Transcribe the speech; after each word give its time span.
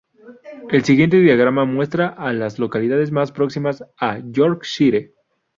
El 0.71 0.83
siguiente 0.83 1.17
diagrama 1.19 1.63
muestra 1.65 2.07
a 2.07 2.33
las 2.33 2.57
localidades 2.57 3.11
más 3.11 3.31
próximas 3.31 3.83
a 3.99 4.17
Yorkshire. 4.17 5.13